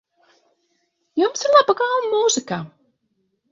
Jums 1.21 1.45
ir 1.45 1.55
laba 1.57 1.77
gaume 1.83 2.11
mūzikā. 2.17 2.61